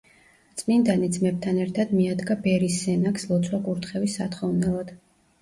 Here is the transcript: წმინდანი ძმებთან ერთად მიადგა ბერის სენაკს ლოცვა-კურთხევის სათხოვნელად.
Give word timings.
წმინდანი 0.61 1.09
ძმებთან 1.17 1.59
ერთად 1.65 1.91
მიადგა 1.97 2.39
ბერის 2.47 2.79
სენაკს 2.87 3.29
ლოცვა-კურთხევის 3.35 4.19
სათხოვნელად. 4.23 4.93